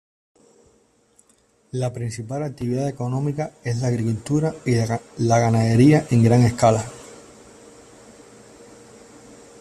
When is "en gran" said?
6.09-6.41